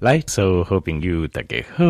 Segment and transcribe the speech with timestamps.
[0.00, 1.84] 来，所有好朋友，大家好，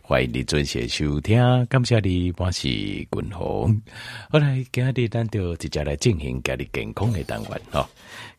[0.00, 3.82] 欢迎你准时收听，感谢你，我是君鸿。
[4.30, 7.84] 好来，今日咱就直接来进行家里健康的单元哈。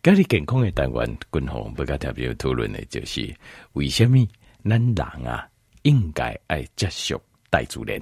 [0.01, 3.29] 家里健康的单元，君鸿不加特别讨论的就是
[3.73, 4.25] 为什么
[4.63, 5.45] 咱人啊
[5.81, 8.01] 应该爱接受大自然，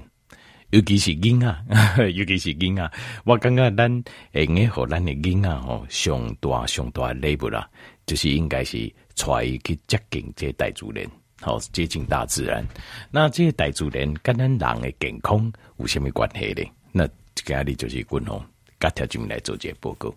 [0.69, 2.91] 尤其是囡仔， 尤其是囡仔。
[3.25, 3.91] 我感觉咱
[4.33, 7.67] 应该和咱的囡仔吼上大上大礼物啦，
[8.05, 8.93] 就是应该是。
[9.17, 11.05] 带伊去接近这大自然，
[11.41, 12.65] 好接近大自然。
[13.11, 16.63] 那这些大自然跟咱人的健康有什么关系呢？
[16.91, 18.43] 那今日就是君鸿
[18.79, 20.13] 甲条这边来做这个报告。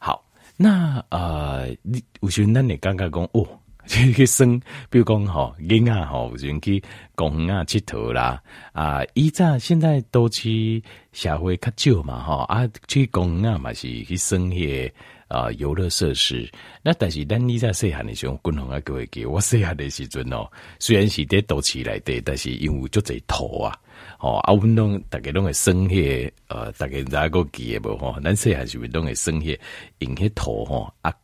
[0.00, 0.24] 好，
[0.56, 3.46] 那呃，你有时咱会感觉讲哦，
[3.86, 4.60] 去生，
[4.90, 6.82] 比如讲吼，囡仔吼，有时去
[7.14, 10.82] 公园啊佚佗啦啊，以前现在都去
[11.12, 14.92] 社会较少嘛，吼啊，去公园嘛是去生些。
[15.28, 16.50] 啊，游乐设施。
[16.82, 23.76] 那但是，咱你在细汉的时候，君鸿啊，各位记，我细汉的时阵哦，虽然是在都市来的，但是因为就这土啊，
[24.20, 28.18] 哦，啊，阮拢逐个拢会生些，呃，大家哪个记诶无吼？
[28.20, 29.58] 咱细汉时阵拢会生些，
[29.98, 31.14] 用迄土吼，啊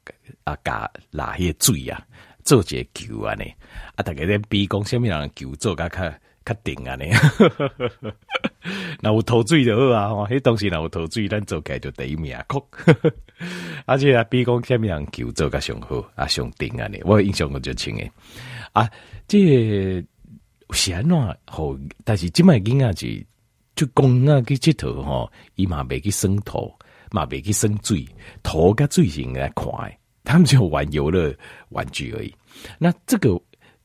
[0.45, 2.07] 啊加拉迄个水啊，
[2.45, 3.45] 做一个球安尼，
[3.97, 6.13] 啊，逐个咧比讲什么人球做甲较
[6.45, 7.07] 较顶啊呢？
[9.01, 12.67] 那有土水就好啊，吼，迄东西那有土水，咱做起来就第一名，酷。
[13.85, 16.87] 而 且啊，比讲下面人球做甲上好啊，上顶啊！
[16.89, 18.11] 呢，我印象我就清诶
[18.73, 18.89] 啊，
[19.29, 20.03] 这
[20.71, 21.77] 是安怎好？
[22.05, 23.27] 但是即卖囡仔是
[23.77, 26.73] 就公啊，去佚佗吼，伊嘛未去生土，
[27.11, 28.07] 嘛未去生水，
[28.43, 31.35] 土甲水性来看诶，他们就玩游乐
[31.69, 32.35] 玩具而已。
[32.79, 33.39] 那这个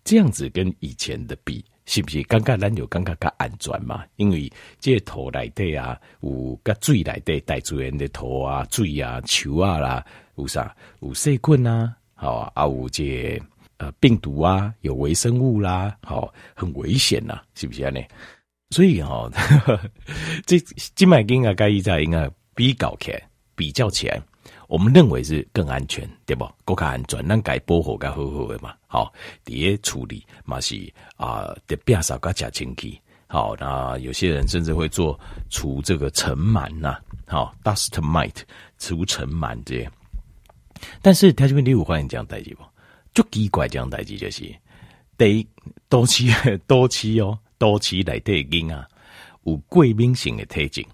[0.03, 1.63] 这样子跟以前的比。
[1.89, 4.05] 是不是感觉咱就感觉较安全嘛？
[4.17, 4.47] 因为
[4.79, 13.41] 这土内底啊，有甲水内底带自然的土啊、水啊、树啊啦，有啥有细菌啊，好啊，有这
[13.77, 17.89] 呃病毒啊，有微生物啦，好，很危险呐，是不是啊？
[17.89, 17.99] 呢？
[18.69, 19.27] 所以哈，
[20.45, 20.59] 这
[20.93, 24.21] 今麦应该该一在应该比较起来，比较起来。
[24.69, 26.47] 我们认为是更安全，对不？
[26.63, 28.71] 更加安全，咱该保护该好好的嘛。
[28.85, 29.11] 好，
[29.43, 30.75] 第一处理嘛是
[31.17, 33.01] 啊，得变少个假清气。
[33.25, 35.19] 好，那有些人甚至会做
[35.49, 38.43] 除这个尘螨呐，好，dust mite
[38.77, 39.91] 除尘螨这样。
[41.01, 42.63] 但是条件你有发现这样代志不？
[43.11, 44.55] 就奇怪这样代志就是，
[45.17, 45.47] 得
[45.89, 46.29] 多期
[46.67, 48.87] 多期哦，多期来对应啊，
[49.45, 50.85] 有贵宾型的特征。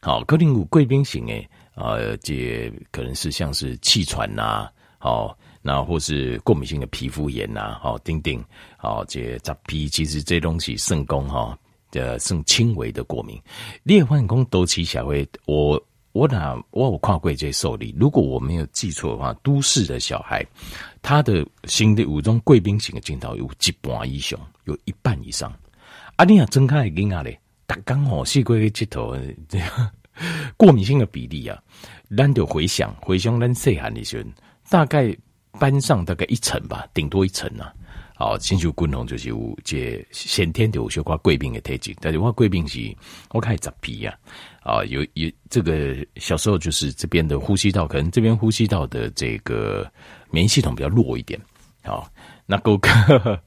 [0.00, 1.48] 好，可能有贵宾型的。
[1.74, 4.68] 呃，这可能是像是气喘呐，
[4.98, 8.44] 好，那或是过敏性的皮肤炎呐，好，丁丁，
[8.76, 11.58] 好，这杂皮其实这东西肾功哈，
[11.92, 13.40] 呃，肾轻微的过敏。
[13.84, 20.46] 裂患功都起小会，我我哪我有看过这受理，如果我没有记错的话，都市的小孩，
[21.00, 25.50] 他的新的五种贵宾型的镜头有一半以上，有一半以上。
[26.16, 29.16] 啊，你啊，睁开眼啊嘞，打刚好细龟的镜头
[29.48, 29.90] 这样。
[30.56, 31.58] 过敏性的比例啊，
[32.16, 34.28] 咱就回想回想咱细汉的时候，
[34.68, 35.16] 大概
[35.58, 37.72] 班上大概一层吧，顶多一层啊。
[38.14, 42.94] 好，亲像君鸿就是有这先天的有些挂贵宾的特质，但是我贵宾是
[43.30, 44.14] 我开杂皮啊，
[44.62, 49.90] 啊有有这个小时候就是这边的呼吸道，可能这边呼吸道的这个
[50.30, 51.40] 免疫系统比较弱一点。
[51.82, 52.08] 好，
[52.46, 53.40] 那国家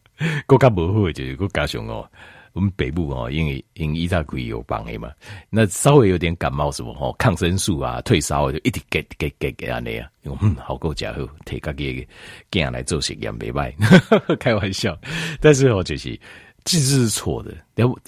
[0.46, 2.06] 国家不会就是够加上哦。
[2.56, 5.12] 我们北部哦，因为因为伊扎可以有帮的嘛，
[5.50, 12.08] 那稍微有点感冒什么吼，抗生素啊，退烧就一直给给给给安尼啊，嗯，好够家伙，提个给
[12.50, 13.76] 给来做实验没卖，
[14.40, 14.98] 开玩笑，
[15.42, 16.18] 但是哦就是
[16.64, 17.54] 这是错的，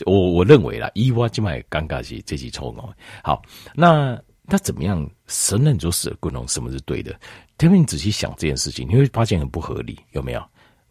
[0.06, 2.90] 我我认为啦，伊娃今麦尴尬是这是错哦。
[3.22, 3.42] 好，
[3.76, 7.12] 那他怎么样神人就死了，不能什么是对的？
[7.58, 10.42] 特别你仔细想这件事情，你会发现很不合理，有没有？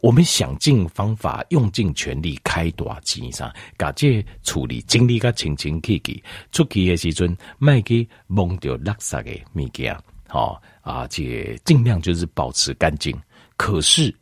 [0.01, 9.97] 我们想尽方法，用尽全力开大钱上，把这处理精力个清清气气，出去的时阵，卖给蒙掉垃圾的物件，
[10.29, 13.17] 好啊，这尽量就是保持干净。
[13.57, 14.15] 可是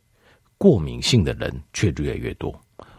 [0.57, 2.59] 过敏性的人却越来越多，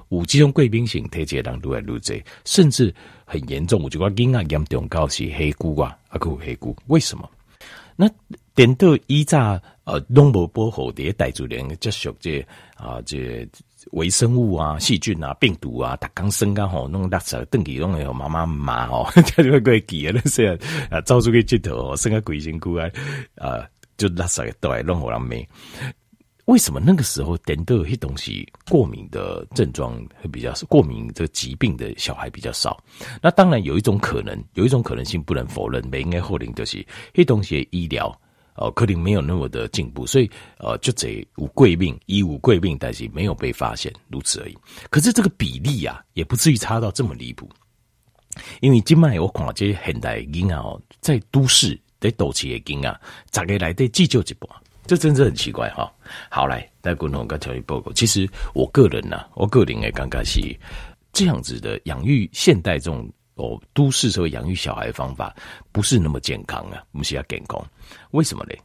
[0.09, 1.99] 有这种贵宾性体质的人越来越多，
[2.43, 2.93] 甚至
[3.25, 3.81] 很严重。
[3.81, 7.27] 我觉得更加严重，到是黑菇啊，啊，个黑菇，为什么？
[7.95, 8.07] 那
[8.53, 12.45] 点到一炸呃，拢无保护的大自然接触这
[12.75, 13.47] 啊，这
[13.91, 20.57] 微生物啊、细菌啊、病毒啊，逐工生干吼，弄垃圾等于弄个妈妈骂吼，就 会过记啊， 那些
[20.89, 22.89] 啊，走出去佚佗，生个鬼辛苦啊，
[23.35, 23.63] 啊，
[23.95, 25.35] 就垃圾都来弄互人骂。
[26.45, 32.83] 为什么那个时候点到一些东西过敏的症状会比较少，过敏这个疾病的小孩比较少？
[33.21, 36.83] 那当然有一种可能，有一种可能性不能否认，没应该否定就是
[37.13, 38.11] 一东西医疗。
[38.55, 44.57] 哦，可能没有那么的进步，所以呃，就这无贵病，医无贵病，但是没有被发现，如此而已。
[44.89, 47.49] 可是这个比例啊，也不至于差到这么离谱，
[48.61, 52.97] 因为今麦我看这些现代婴儿哦，在都市在都市的婴儿，
[53.29, 54.49] 咋个来得急救一波？
[54.87, 55.91] 这真是很奇怪哈。
[56.29, 57.91] 好来，带观众跟条例报告。
[57.91, 60.39] 其实我个人呢、啊，我个人也刚刚是
[61.11, 63.11] 这样子的养育现代这种。
[63.35, 65.35] 哦，都市社会养育小孩的方法
[65.71, 67.63] 不是那么健康啊，我们需要健康。
[68.11, 68.55] 为什么呢？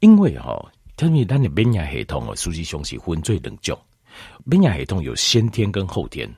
[0.00, 3.78] 因为哈、哦，特别咱的免疫系统哦，实际上是分最两种。
[4.44, 6.28] 免疫系统有先天跟后天。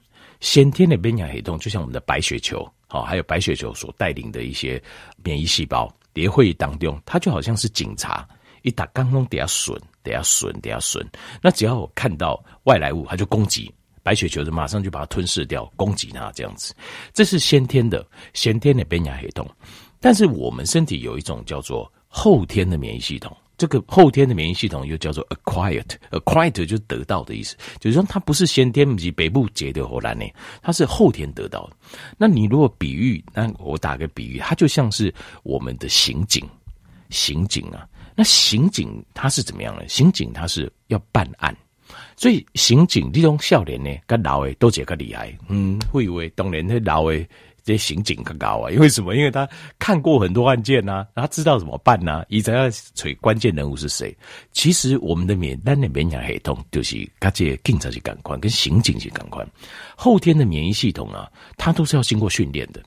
[0.41, 4.83] 先天的免疫系统就像我们的白血球，好，还有白血球所带领的一些
[5.23, 8.29] 免疫细胞，叠会当中，它就好像是警察，
[8.63, 11.09] 一打刚刚得要损，得要损，得要损。
[11.41, 13.73] 那只要我看到外来物，它就攻击。
[14.03, 16.75] 白血球就马上就把它吞噬掉，攻击它这样子，
[17.13, 19.49] 这是先天的先天的免疫系统。
[20.01, 30.25] 但是我们身体有一种叫做后天的免疫系统，这个后天的免疫系统又叫做 acquired，acquired 就得到的意思，就是说它不是先天以北部结的荷兰呢，
[30.61, 31.77] 它是后天得到的。
[32.19, 35.15] 那你如果比喻，那我打个比喻，它就像是
[35.45, 36.45] 我们的刑警，
[37.11, 39.87] 刑警啊，那刑警他是怎么样呢？
[39.89, 41.57] 刑警他是要办案。
[42.17, 45.37] 所以刑警这种少年呢，跟老的都觉得厉害。
[45.49, 47.27] 嗯，会以为当年那老的
[47.65, 48.71] 这刑警更高啊？
[48.71, 49.15] 因 为什么？
[49.15, 49.49] 因为他
[49.79, 54.17] 看过很多案件呐、啊，他知道怎么办呐、啊，一直要找关键人物是谁。
[54.53, 59.47] 其实我们的免单的免疫系统就是跟这警察去感官，跟刑警去感官。
[59.97, 62.83] 后天的免疫系统啊，它都是要经过训练的。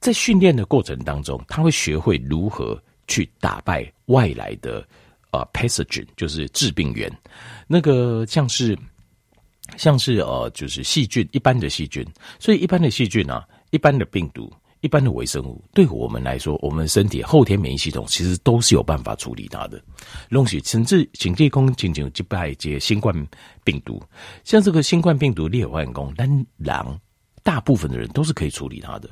[0.00, 2.76] 在训练的过程当中，他会学会如何
[3.06, 4.84] 去打败外来的。
[5.32, 7.10] 啊、，pathogen 就是致病源，
[7.66, 8.78] 那个像是
[9.78, 12.06] 像是呃，就是细菌，一般的细菌，
[12.38, 14.52] 所以一般的细菌啊，一般的病毒，
[14.82, 19.82] 一般的微生物，对我们来说，我们身体后天免疫系统其实都是有办法处理它的。
[20.28, 23.14] 弄起，甚至警戒工仅仅击败一些新冠
[23.64, 24.02] 病毒，
[24.44, 27.00] 像这个新冠病毒裂换工，但狼
[27.42, 29.08] 大部分的人都是可以处理它的。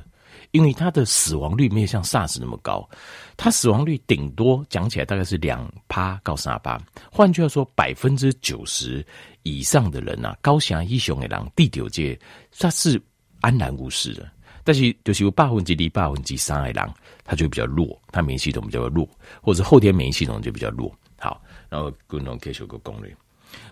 [0.49, 2.89] 因为它的死亡率没有像 SARS 那么高，
[3.37, 6.81] 它死亡率顶多讲起来大概是两趴到三趴。
[7.11, 9.05] 换句话说，百分之九十
[9.43, 12.19] 以上的人啊，高血压、雄的人，第九届
[12.59, 13.01] 它是
[13.39, 14.29] 安然无事的。
[14.63, 16.93] 但是就是有百分之二、百分之三的人，
[17.23, 19.09] 他就比较弱，他免疫系统比较弱，
[19.41, 20.93] 或者后天免疫系统就比较弱。
[21.17, 23.15] 好，然后共同介绍个攻略。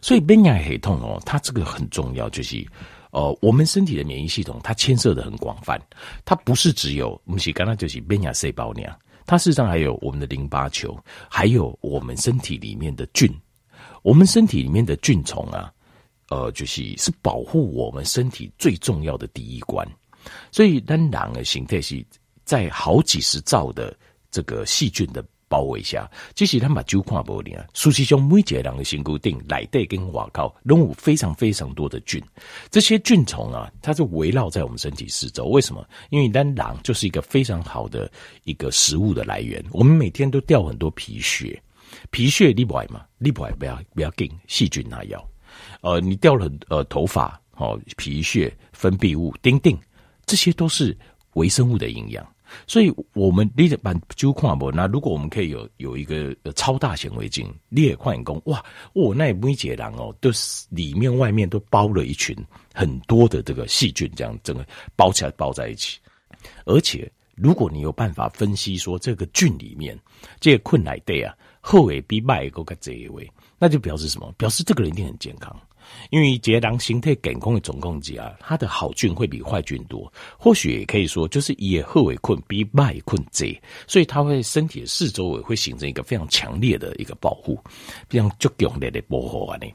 [0.02, 2.66] 所以免疫系统哦，它这个很重要，就是。
[3.12, 5.82] 呃，我们身体的免疫系统它牵涉的很广泛，
[6.24, 10.98] 它不是只有我们是刚刚就是免疫细胞那样，它事实上还有我们的淋巴球，
[11.30, 13.34] 还有我们身体里面的菌，
[14.04, 15.74] 我们身体里面的菌虫啊，
[16.30, 19.88] 呃，就是是保护我们身体最重要的第一关，
[20.52, 22.06] 所以当然的形态是
[22.46, 23.96] 在好几十兆的
[24.30, 25.26] 这个细菌的。
[25.50, 32.24] 包围下，即使他把酒看不灵啊，事实上每一个人的身躯顶内底跟外口都有非常非常多的菌，
[32.70, 35.46] 这些菌虫啊，它是围绕在我们身体四周。
[35.46, 35.84] 为什么？
[36.12, 38.10] 因为单狼就是一个非常好的
[38.44, 39.64] 一个食物的来源。
[39.72, 41.60] 我们每天都掉很多皮屑，
[42.12, 43.04] 皮屑你不爱嘛？
[43.18, 45.28] 你不爱不要不要紧，细菌拿药。
[45.82, 49.78] 呃，你掉了呃头发哦，皮屑分泌物，丁丁，
[50.28, 50.96] 这些都是
[51.34, 52.26] 微生物的营养。
[52.68, 58.64] 所以，我们你办就看不，那如果我们可以有有一个超大显微镜，你也看工哇，
[58.94, 62.36] 哦，那每一个人哦，都是里面外面都包了一群
[62.74, 64.66] 很多的这个细菌，这样整个
[64.96, 66.00] 包起来包在一起。
[66.66, 69.98] 而且，如果你有办法分析说这个菌里面
[70.40, 74.34] 这个困难对啊，后尾比外一个这一位，那就表示什么？
[74.38, 75.56] 表示这个人一定很健康。
[76.10, 87.60] 因为结囊形态健康的总共计啊，它的好菌会比坏菌多，或许也可以说就是也贺为困比卖困贼，所以它会身体的四周围会形成一个非常强烈的一个保护，
[88.08, 89.58] 非常足强烈的保护啊！
[89.58, 89.68] 呢，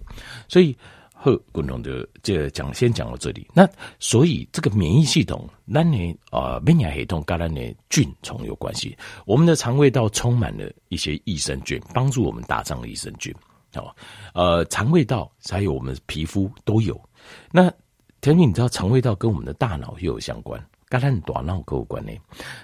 [0.49, 0.76] 所以
[1.12, 3.47] 贺共同的这讲先讲到这里。
[3.54, 3.66] 那
[3.99, 8.94] 所以这个免疫系统，那你啊免疫系统跟咱的菌虫有关系。
[9.25, 13.35] 我们的肠胃道充满了一些益生菌，帮助我们打仗的益生菌。
[13.81, 13.95] 哦，
[14.35, 17.00] 呃，肠胃道还有我们皮肤都有。
[17.50, 17.73] 那
[18.21, 22.12] 田你知道肠胃道跟我们的大脑又有相关，跟咱大脑有关呢。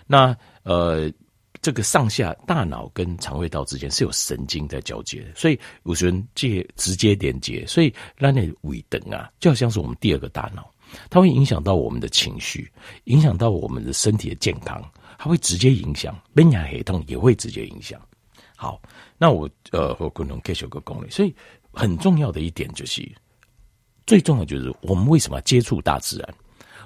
[0.07, 1.11] 那呃，
[1.63, 10.71] 这个上下大脑跟肠胃道之间是有神经在交接，所以有时候接直接连接，所以让那胃等啊，就好像是我们第二个大脑，
[11.11, 12.71] 它会影响到我们的情绪，
[13.05, 14.83] 影响到我们的身体的健康，
[15.19, 18.01] 它会直接影响，免疫系统也会直接影响。
[18.61, 18.79] 好，
[19.17, 21.35] 那我呃和共同介绍个攻略，所以
[21.73, 23.11] 很重要的一点就是，
[24.07, 26.35] 最重要就是我们为什么要接触大自然？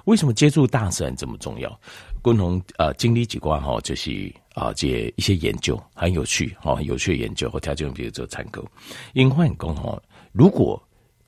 [0.05, 1.79] 为什么接触大自然这么重要？
[2.21, 8.63] 共同呃经历几关哈，就是啊这一些研究很有趣哈，有趣的研究和条件，比如做参考。
[9.11, 10.01] 因为讲哈，
[10.31, 10.81] 如果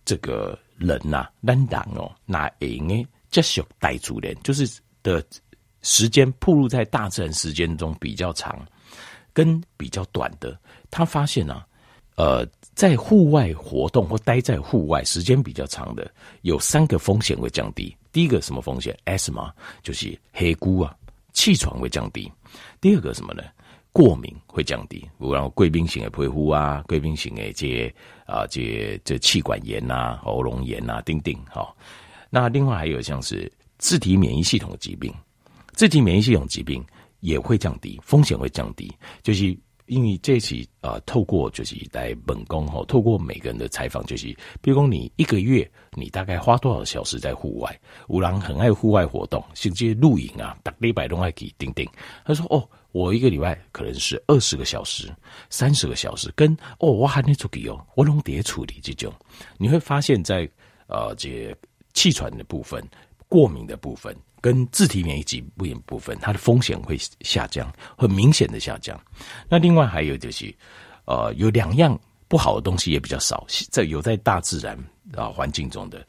[0.06, 5.22] 这个人呐，人当哦，那应该接受大自然，就是的
[5.82, 8.66] 时间暴露在大自然时间中比较长，
[9.38, 11.64] 跟比较短的，他发现啊，
[12.16, 17.96] 呃，在户外活动或待在户外时间比较长的，有三个风险会降低。
[18.12, 19.54] 第一个什么风险？S 吗
[19.84, 20.98] 就是黑菇啊，
[21.34, 22.32] 气喘会降低。
[22.82, 23.44] 第二个什么呢？
[23.92, 31.32] 过敏会降低，然后贵宾型的皮肤啊，贵宾型的这些啊，这这气管炎呐、啊、喉咙炎呐，等等。
[31.48, 31.78] 好，
[32.32, 35.14] 那另外还有像是自体免疫系统的疾病，
[35.74, 36.84] 自体免疫系统疾病
[37.20, 38.92] 也会降低，风险会降低，
[39.24, 39.58] 就是。
[39.88, 44.28] 因为这期呃，透过就是在本工哈，透过每个人的采访，就是
[44.62, 47.80] 比如说你一个月你大概花多少小时在户外？
[48.10, 51.90] 有人很爱户外活动，甚至露营啊，打礼拜都爱去顶顶。
[52.26, 55.10] 他说：“哦，我一个礼拜可能是二十个小时、
[55.50, 59.14] 三十个小时，跟哦，我还得出去哦，我拢得处理这种。”
[59.58, 60.40] 你会发现在
[60.88, 61.56] 呃，这
[61.94, 62.86] 气喘的部分、
[63.30, 64.14] 过敏的部分。
[64.42, 69.00] 跟自体免疫疾病部分，它的风险会下降，很明显的下降。
[69.50, 70.54] 那另外还有就是，
[71.06, 74.78] 呃，有两样不好的东西也比较少，在有在大自然
[75.16, 76.06] 啊环境中的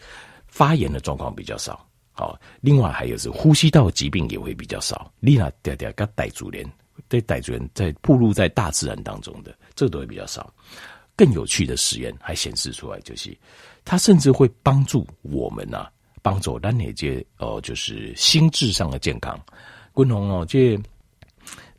[0.47, 1.85] 发炎的状况比较少。
[2.13, 5.13] 好，另外还有是呼吸道疾病也会比较少。
[5.21, 6.69] 丽娜嗲嗲跟傣族人
[7.09, 10.53] 对傣族人在暴露在大自然当中的，这个都会比较少。
[11.17, 13.37] 更有趣的实验还显示出来，就是
[13.85, 15.91] 它甚至会帮助我们啊。
[16.23, 19.39] 帮助咱那些哦，就是心智上的健康。
[19.93, 20.79] 滚红哦，这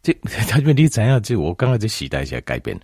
[0.01, 0.13] 这
[0.47, 1.21] 他问题怎样？
[1.21, 2.79] 这 我刚刚在时代在改变。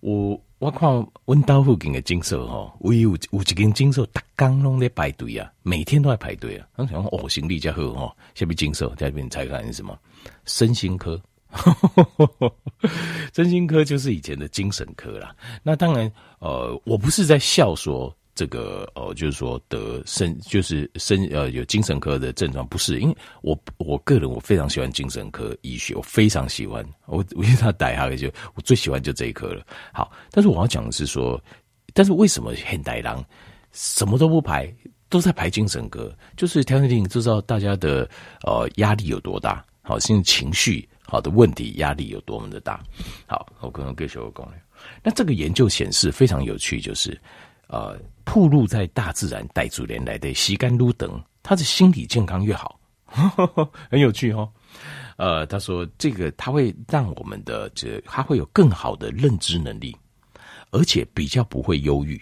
[0.00, 0.88] 我我看
[1.24, 6.66] 温岛附近的诊所哈，我有有一间诊所，大刚拢在排队啊，每天都在排队啊。
[6.76, 9.98] 我想哦，心力加好哦，下面诊所在这边猜看是什么？
[10.44, 11.20] 身心科，
[13.34, 15.34] 身心科就是以前的精神科啦。
[15.62, 18.14] 那当然，呃，我不是在笑说。
[18.38, 29.66] 这个呃，就是说得身就是身呃有精神科的症状，不是因为我我个人我非常喜欢精神科医学，我非常喜欢我我因为他带下来就我最喜欢就这一科了。
[29.92, 31.42] 好，但是我要讲的是说，
[31.92, 33.24] 但是为什么现代人
[33.72, 34.72] 什么都不排，
[35.08, 36.16] 都在排精神科？
[36.36, 38.08] 就是条件定就知道大家的
[38.46, 42.80] 呃压力有多大，好，甚至情绪好的问题压力有多么的大。
[43.26, 44.54] 好，我可能给小个讲。
[45.02, 47.20] 那这个研究显示非常有趣，就是。
[47.70, 48.00] 呃，
[48.38, 52.78] 暴露在大自然带主人来的吸干撸等，他的心理健康越好，
[53.90, 54.48] 很有趣哦。
[55.16, 59.96] 呃，他说这个他会让我们的这他会有更好的认知能力，
[60.70, 62.16] 而且比较不会忧郁，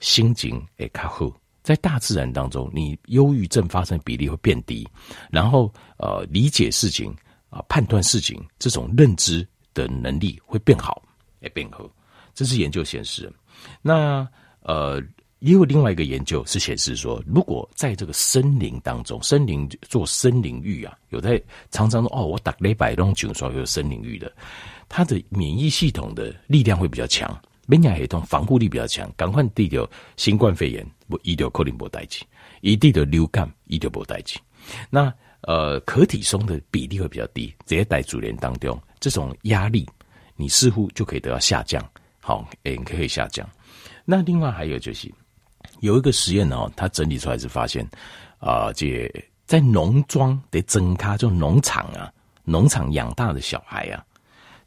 [0.00, 1.32] 心情诶较好。
[1.62, 4.86] 在大自然当中，你忧郁症发生比例会变低，
[5.30, 7.10] 然后呃理解事情
[7.48, 11.02] 啊、判断事情这种认知的能力会变好，
[11.40, 11.88] 也变好。
[12.34, 13.32] 这是研究显示，
[13.80, 14.28] 那。
[14.66, 14.98] 呃，
[15.44, 24.34] 也有另外一个研究是显示说，如果在这个森林当中，森林做森林浴啊，有在常常说哦，我打雷百东九说有森林浴的，
[24.88, 29.86] 它的免疫系统的力量会比较强，免疫系统防护力比较强，赶快地掉
[30.16, 32.24] 新冠肺炎不医疗克林波代志，
[32.62, 34.38] 一地的流感医疗波代志，
[34.88, 39.86] 那呃，可体松的比例会比较低，这些带主联当中，这种压力
[40.36, 41.86] 你似乎就可以得到下降，
[42.18, 43.46] 好，也可以下降。
[44.06, 45.12] 那另外还有就是
[45.84, 47.86] 有一个实验哦，他整理出来是发现
[48.38, 49.06] 啊，这
[49.44, 52.10] 在农庄得增咖，就农场啊，
[52.42, 54.02] 农场养大的小孩啊，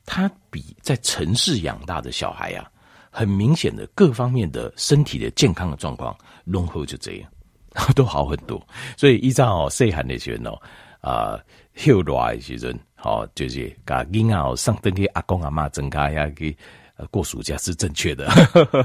[0.06, 2.70] 他比在城市养大的小孩啊，
[3.10, 7.30] 很明显的各方面的身体的健康的状况，浓厚就这样，
[7.96, 8.62] 都好很多。
[8.96, 10.62] 所以依照，细汉的时候哦，
[11.02, 11.42] 啊，
[11.76, 16.56] 后来的时阵，好就是甲囡仔上登去阿公阿妈增咖下去。
[16.98, 18.28] 呃，过暑假是正确的，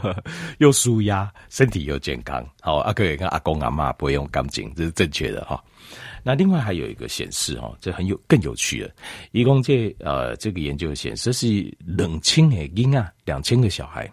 [0.58, 2.46] 又舒压，身体又健康。
[2.60, 5.62] 好，阿哥也跟阿公阿妈不会用钢筋，这是正确的哈。
[6.22, 8.94] 那另外还有一个显示哈，这很有更有趣的，
[9.32, 14.12] 一共这呃这个研究显示是两千个婴啊，两千个小孩，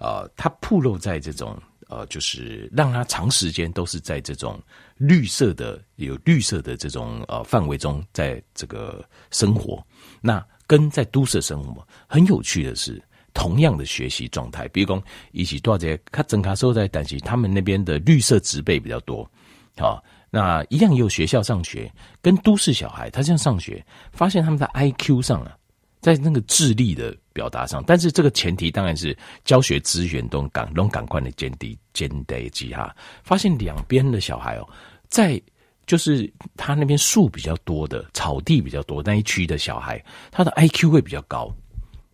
[0.00, 1.56] 呃，他暴露在这种
[1.88, 4.60] 呃，就是让他长时间都是在这种
[4.96, 9.80] 绿色的有绿色的这种呃范围中，在这个生活
[10.20, 10.44] 那。
[10.66, 13.02] 跟在都市生活很有趣的是，
[13.32, 15.02] 同样的学习状态，比如说
[15.32, 19.28] 一起多少节，他整卡时候在担心他们那边的绿色植被比较多，
[19.76, 21.92] 好，那一样也有学校上学，
[22.22, 25.56] 跟都市小孩他这样上学，发现他们在 IQ 上啊，
[26.00, 34.68] 在那个智力的表达上，但是这个前提当然是教学资源都赶都赶快的减低减低几哈，发现两边的小孩哦，
[35.08, 35.40] 在
[35.86, 41.54] 就是他那边树比较多的草地比较多那一区的小孩，他的 IQ 会比较高，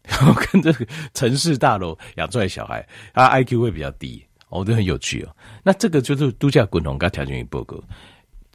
[0.03, 5.37] 然 后跟这个城市大楼养出来的小孩，他 IQ 会比较低，哦，都很有趣哦。
[5.63, 7.81] 那这个就是度假滚筒跟条件与报告，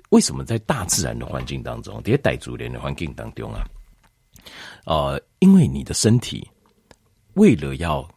[0.10, 3.66] 为什么在大自然的环境当中，这些傣族人的环境当中啊？
[4.86, 6.48] 呃，因为你的身体
[7.36, 8.08] 为了要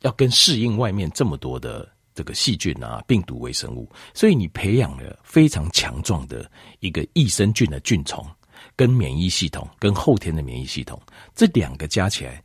[0.00, 1.88] 要跟适应外面这么多的。
[2.18, 8.26] 这个细菌啊，病毒微生物，所以你培养了非常强壮的一个益生菌的菌虫，
[8.74, 11.00] 跟免疫系统，跟后天的免疫系统，
[11.32, 12.42] 这两个加起来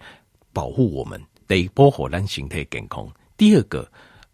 [0.54, 3.12] 保护我们，得波火兰形态健康。
[3.36, 3.92] 第二个，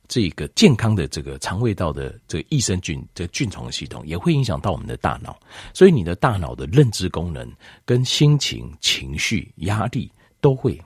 [0.10, 5.40] 这个健康的这个肠胃道的这个益生菌这个菌虫系统，也会影响到我们的大脑，
[5.74, 7.50] 所以你的大脑的认知功能、
[7.86, 10.78] 跟心情、情绪、压力都会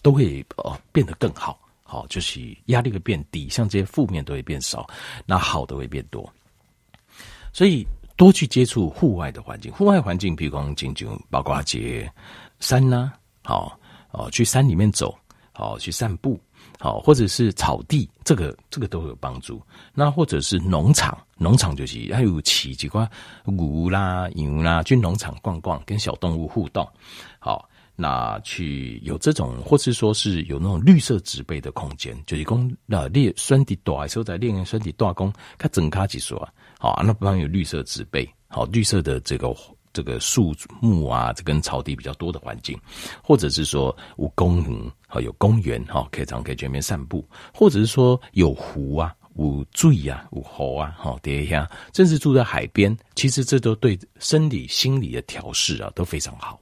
[0.00, 1.60] 都会呃变得更好。
[1.90, 4.86] 好，就是压力会变低，像这些负面都会变少，
[5.24, 6.30] 那好的会变多。
[7.50, 7.82] 所以
[8.14, 12.12] 多去接触户外的环境，户外环境，比如讲进就包括些
[12.60, 13.10] 山呐、
[13.42, 13.80] 好
[14.10, 15.18] 哦，去山里面走，
[15.50, 16.38] 好去散步，
[16.78, 19.58] 好或者是草地，这个这个都有帮助。
[19.94, 23.10] 那或者是农场，农场就是还有骑几块
[23.44, 26.86] 牛啦、牛啦，去农场逛逛，跟小动物互动，
[27.38, 27.66] 好。
[28.00, 39.52] 那去有这种，或是说是有那种绿色植被的空间，就是讲那练身体大的时候在练身体大功，它整卡几说啊，好，那不然有绿色植被，好，绿色的这个
[39.92, 42.78] 这个树木啊，这跟草地比较多的环境，
[43.20, 56.60] 或者是说有公园，好有公园，哈，可以常可以全面散步，或者是说有湖啊，有水啊，有河啊，好，叠一下，甚至住在海边，其实这都对生理心理的调试啊都非常好，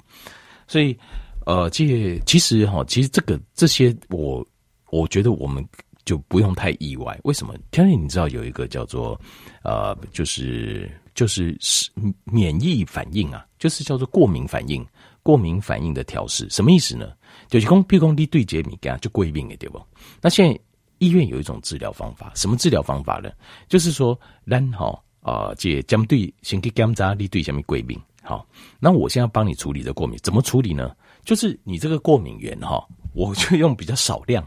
[0.66, 0.98] 所以。
[1.46, 4.44] 呃，这其实哈，其实这个这些我
[4.90, 5.64] 我觉得我们
[6.04, 7.16] 就不用太意外。
[7.22, 7.54] 为什么？
[7.70, 9.18] 天天你知道有一个叫做
[9.62, 11.88] 呃，就是就是是
[12.24, 14.84] 免疫反应啊，就是叫做过敏反应，
[15.22, 17.12] 过敏反应的调试，什么意思呢？
[17.48, 19.80] 就是讲，譬如讲你对接敏感就过敏的对不？
[20.20, 20.60] 那现在
[20.98, 23.30] 医院有一种治疗方法，什么治疗方法呢？
[23.68, 24.18] 就是说，
[24.50, 28.44] 咱哈啊，这针对先去检查你对什么过敏，好，
[28.80, 30.92] 那我现在帮你处理的过敏，怎么处理呢？
[31.26, 34.46] 就是你这个过敏源哈，我就用比较少量，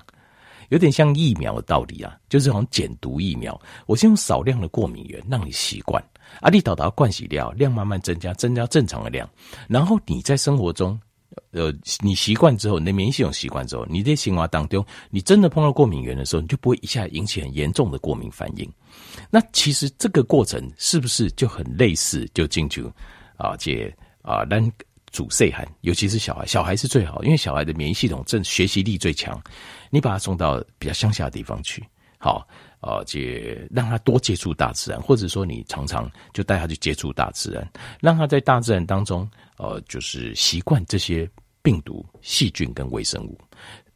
[0.69, 3.59] 有点像疫苗的道理啊，就是好像减毒疫苗。
[3.85, 6.01] 我先用少量的过敏源让你习惯，
[6.39, 9.29] 啊，你导导灌洗掉量慢慢增加，增加正常的量，
[9.67, 10.97] 然后你在生活中，
[11.51, 18.71] 呃，你习惯之后，你的免疫系统习惯之后，你在生活当中，你真的碰到过敏源的时候，你就不会一下引起很严重的过敏反应。
[19.29, 22.25] 那其实这个过程是不是就很类似？
[22.33, 22.81] 就进去
[23.35, 24.71] 啊，这啊，让。
[25.11, 29.41] 主岁寒，尤其是小孩，小孩是最好，因为小孩的免疫系统正学习力最强。
[29.89, 31.83] 你把他送到比较乡下的地方去，
[32.19, 32.47] 好，
[32.81, 33.19] 呃，就
[33.71, 37.67] 让他多接触大自然，或者说你常常就带他去接触大自然，
[37.99, 41.27] 让他在大自然当中，呃，就是习惯这些
[41.63, 43.35] 病毒、细菌跟微生物。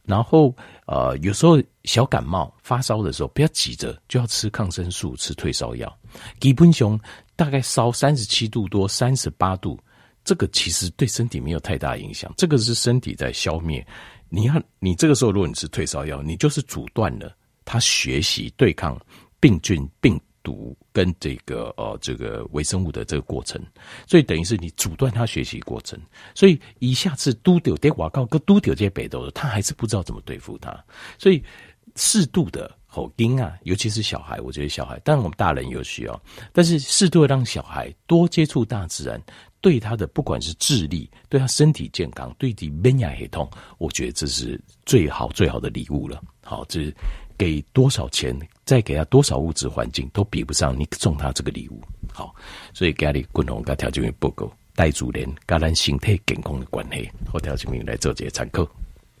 [0.02, 0.54] 然后，
[0.86, 5.98] 呃，有时候小感冒发烧的时候，不要急着就要吃抗生素、吃退烧药。
[6.40, 6.98] 基本上
[7.36, 9.78] 大概烧三十七度多、三十八度。
[10.24, 13.86] 这个其实对身体没有太大影响，这个是身体在消灭。
[14.28, 18.98] 你看，你这个时候如果你吃退烧药，你就是阻断了它学习对抗
[19.38, 23.60] 病菌、病毒跟这个呃这个微生物的这个过程，
[24.06, 26.00] 所以等于是你阻断它学习过程。
[26.34, 30.84] 所以一下子都丢得瓦告，跟都丢这些北斗的，他还是不知道怎么对付它。
[31.18, 31.42] 所以
[31.94, 39.22] 适度的吼丁啊，尤其是小孩，我觉得小孩，当然我们大人有需要，但是适度的让小孩多接触大自然。
[39.64, 43.48] 对他的不管是智力，对他身体健康，对你免疫系统，
[43.78, 46.22] 我觉得这是最好最好的礼物了。
[46.42, 46.94] 好，这是
[47.38, 51.80] 给多少钱，再给他多少物质环境，都比不上你送他这个礼物。
[52.12, 52.34] 好，
[52.74, 58.68] 所以家里共同跟条件报告，带主人跟咱身体健康的关系，和条件来做这些参考。